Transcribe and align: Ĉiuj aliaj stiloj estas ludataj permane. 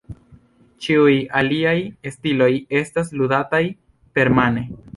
Ĉiuj 0.85 1.13
aliaj 1.41 1.75
stiloj 2.15 2.49
estas 2.81 3.15
ludataj 3.21 3.63
permane. 4.19 4.69